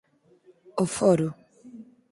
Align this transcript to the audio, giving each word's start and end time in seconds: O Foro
O 0.83 0.85
Foro 0.95 1.27